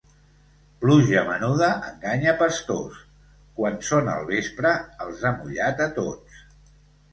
Pluja 0.85 1.21
menuda 1.27 1.69
enganya 1.89 2.33
pastors; 2.39 2.97
quan 3.61 3.79
són 3.93 4.11
al 4.17 4.27
vespre 4.33 4.75
els 5.07 5.23
ha 5.31 5.35
mullat 5.39 5.87
a 5.89 5.91
tots. 6.03 6.45